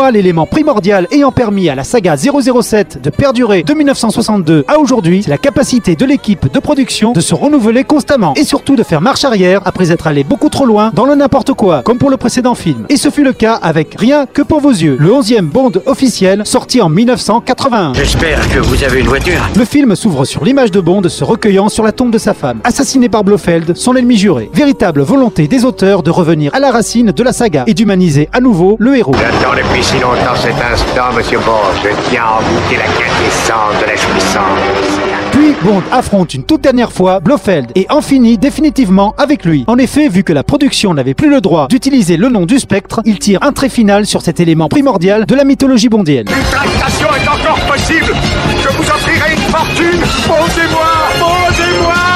[0.00, 5.22] Moi, l'élément primordial ayant permis à la saga 007 de perdurer de 1962 à aujourd'hui,
[5.22, 9.02] c'est la capacité de l'équipe de production de se renouveler constamment et surtout de faire
[9.02, 12.16] marche arrière après être allé beaucoup trop loin dans le n'importe quoi, comme pour le
[12.16, 12.86] précédent film.
[12.88, 16.46] Et ce fut le cas avec Rien que pour vos yeux, le 11e Bond officiel
[16.46, 17.92] sorti en 1981.
[17.92, 19.50] J'espère que vous avez une voiture.
[19.54, 22.60] Le film s'ouvre sur l'image de Bond se recueillant sur la tombe de sa femme,
[22.64, 24.50] assassiné par Blofeld, son ennemi juré.
[24.54, 28.40] Véritable volonté des auteurs de revenir à la racine de la saga et d'humaniser à
[28.40, 29.12] nouveau le héros.
[29.12, 29.52] J'attends
[29.90, 31.74] si longtemps cet instant, monsieur Bond.
[31.82, 35.00] Je tiens à goûter la quintessence de la jouissance.
[35.32, 39.64] Puis Bond affronte une toute dernière fois Blofeld et en finit définitivement avec lui.
[39.66, 43.00] En effet, vu que la production n'avait plus le droit d'utiliser le nom du spectre,
[43.04, 46.26] il tire un trait final sur cet élément primordial de la mythologie bondienne.
[46.28, 48.14] Une tractation est encore possible.
[48.62, 50.00] Je vous offrirai une fortune.
[50.26, 50.86] Posez-moi,
[51.18, 52.09] posez-moi.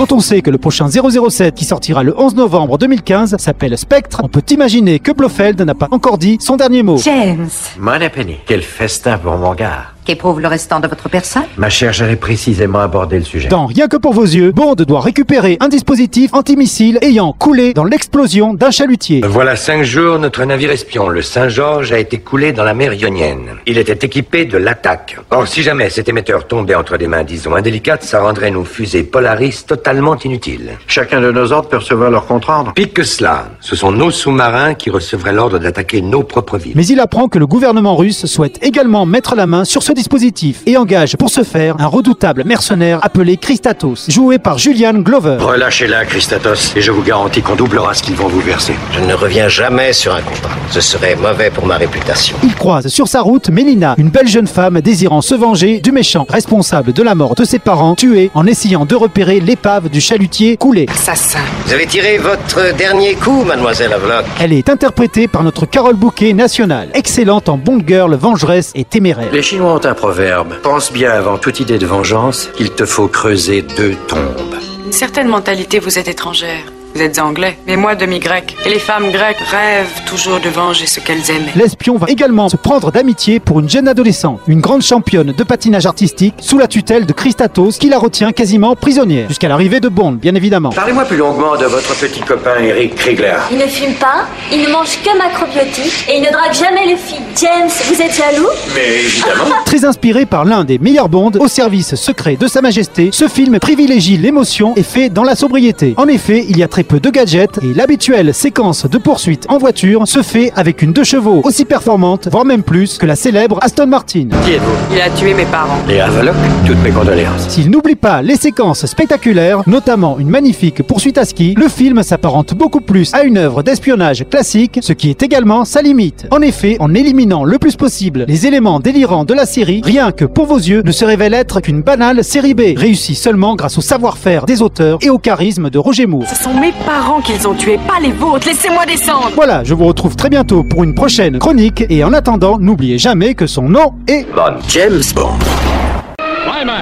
[0.00, 4.22] Quand on sait que le prochain 007 qui sortira le 11 novembre 2015 s'appelle Spectre,
[4.24, 6.96] on peut imaginer que Blofeld n'a pas encore dit son dernier mot.
[6.96, 9.88] James, Mon Penny, quel festin pour mon gars.
[10.04, 11.44] Qu'éprouve le restant de votre personne?
[11.56, 13.48] Ma chère, j'allais précisément aborder le sujet.
[13.48, 17.84] Dans Rien que pour vos yeux, Bond doit récupérer un dispositif antimissile ayant coulé dans
[17.84, 19.22] l'explosion d'un chalutier.
[19.24, 23.56] Voilà cinq jours, notre navire espion, le Saint-Georges, a été coulé dans la mer Ionienne.
[23.66, 25.18] Il était équipé de l'attaque.
[25.30, 29.02] Or, si jamais cet émetteur tombait entre des mains, disons, indélicates, ça rendrait nos fusées
[29.02, 30.78] Polaris totalement inutiles.
[30.86, 32.72] Chacun de nos ordres peut recevoir leur contre-ordre.
[32.74, 36.72] Pire que cela, ce sont nos sous-marins qui recevraient l'ordre d'attaquer nos propres villes.
[36.74, 40.62] Mais il apprend que le gouvernement russe souhaite également mettre la main sur ce dispositif
[40.66, 45.38] et engage pour ce faire un redoutable mercenaire appelé Christatos, joué par Julian Glover.
[45.40, 48.74] Relâchez-la, Christatos, et je vous garantis qu'on doublera ce qu'ils vont vous verser.
[48.92, 50.50] Je ne reviens jamais sur un contrat.
[50.70, 52.36] Ce serait mauvais pour ma réputation.
[52.42, 56.26] Il croise sur sa route Mélina, une belle jeune femme désirant se venger du méchant
[56.28, 60.56] responsable de la mort de ses parents, tués en essayant de repérer l'épave du chalutier
[60.56, 60.86] coulé.
[60.90, 61.40] Assassin.
[61.66, 64.24] Vous avez tiré votre dernier coup, mademoiselle Havelock.
[64.38, 69.32] Elle est interprétée par notre Carole Bouquet nationale, excellente en Bond Girl, vengeresse et téméraire.
[69.32, 70.54] Les Chinois un proverbe.
[70.62, 74.56] Pense bien avant toute idée de vengeance qu'il te faut creuser deux tombes.
[74.84, 76.64] Une certaine mentalité vous êtes étrangère.
[76.94, 78.56] Vous êtes anglais, mais moi demi-grec.
[78.66, 81.52] Et les femmes grecques rêvent toujours de venger ce qu'elles aimaient.
[81.54, 85.86] L'espion va également se prendre d'amitié pour une jeune adolescente, une grande championne de patinage
[85.86, 90.12] artistique sous la tutelle de Christatos qui la retient quasiment prisonnière, jusqu'à l'arrivée de Bond,
[90.12, 90.70] bien évidemment.
[90.70, 93.36] Parlez-moi plus longuement de votre petit copain Eric Kriegler.
[93.52, 96.96] Il ne fume pas, il ne mange que macrobiotiques et il ne drague jamais les
[96.96, 97.20] filles.
[97.40, 98.48] James, vous êtes jaloux?
[98.74, 99.54] Mais évidemment.
[99.64, 103.60] Très inspiré par l'un des meilleurs Bonds au service secret de Sa Majesté, ce film
[103.60, 105.94] privilégie l'émotion et fait dans la sobriété.
[105.96, 109.58] En effet, il y a très peu de gadgets et l'habituelle séquence de poursuite en
[109.58, 113.58] voiture se fait avec une deux chevaux aussi performante, voire même plus, que la célèbre
[113.62, 114.28] Aston Martin.
[114.44, 114.94] Qui êtes-vous?
[114.94, 115.78] Il a tué mes parents.
[115.88, 116.34] Les Havelock
[116.66, 117.48] Toutes mes condoléances.
[117.48, 122.54] S'il n'oublie pas les séquences spectaculaires, notamment une magnifique poursuite à ski, le film s'apparente
[122.54, 126.26] beaucoup plus à une œuvre d'espionnage classique, ce qui est également sa limite.
[126.30, 130.24] En effet, en éliminant le plus possible les éléments délirants de la série, rien que
[130.24, 133.80] pour vos yeux ne se révèle être qu'une banale série B, réussie seulement grâce au
[133.80, 136.28] savoir-faire des auteurs et au charisme de Roger Moore.
[136.28, 138.46] Ce sont mes parents qu'ils ont tués, pas les vôtres.
[138.46, 139.30] Laissez-moi descendre.
[139.34, 143.34] Voilà, je vous retrouve très bientôt pour une prochaine chronique et en attendant, n'oubliez jamais
[143.34, 144.26] que son nom est
[144.68, 145.38] James Bond.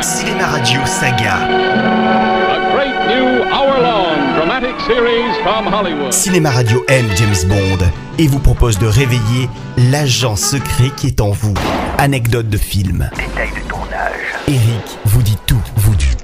[0.03, 1.35] Cinéma Radio Saga.
[1.37, 6.13] a great new hour-long dramatic series from Hollywood.
[6.13, 7.85] Cinéma Radio aime James Bond
[8.19, 9.49] et vous propose de réveiller
[9.91, 11.55] l'agent secret qui est en vous.
[11.99, 13.11] Anecdote de film.
[13.17, 14.13] Détails de tournage.
[14.47, 16.17] Eric vous dit tout, vous dit.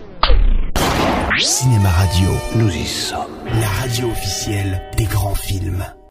[1.39, 3.34] Cinéma Radio, Nous y sommes.
[3.61, 5.85] La radio officielle des grands films.